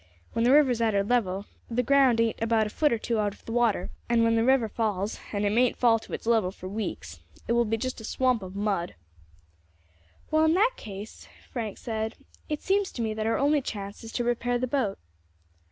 When 0.33 0.43
the 0.43 0.51
river 0.51 0.71
is 0.71 0.81
at 0.81 0.95
her 0.95 1.03
level 1.03 1.45
the 1.69 1.83
ground 1.83 2.19
ain't 2.19 2.41
about 2.41 2.65
a 2.65 2.71
foot 2.71 2.91
or 2.91 2.97
two 2.97 3.19
out 3.19 3.35
of 3.35 3.47
water, 3.47 3.91
and 4.09 4.23
when 4.23 4.33
the 4.33 4.43
river 4.43 4.67
falls 4.67 5.19
and 5.31 5.45
it 5.45 5.51
mayn't 5.51 5.77
fall 5.77 5.99
to 5.99 6.13
its 6.13 6.25
level 6.25 6.49
for 6.49 6.67
weeks 6.67 7.19
it 7.47 7.53
will 7.53 7.65
just 7.65 7.99
be 7.99 8.01
a 8.01 8.05
swamp 8.05 8.41
of 8.41 8.55
mud." 8.55 8.95
[Illustration: 10.25 10.25
A 10.25 10.29
FLOOD 10.29 10.37
ON 10.37 10.43
THE 10.43 10.47
MISSISSIPPI.] 10.47 10.47
"Well, 10.47 10.47
in 10.47 10.53
that 10.55 10.73
case," 11.05 11.27
Frank 11.53 11.77
said, 11.77 12.15
"it 12.49 12.63
seems 12.63 12.91
to 12.93 13.03
me 13.03 13.13
that 13.13 13.27
our 13.27 13.37
only 13.37 13.61
chance 13.61 14.03
is 14.03 14.11
to 14.13 14.23
repair 14.23 14.57
the 14.57 14.65
boat." 14.65 14.97